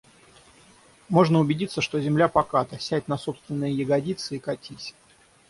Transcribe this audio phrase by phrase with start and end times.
[1.09, 4.95] Можно убедиться, что земля поката,— сядь на собственные ягодицы и катись!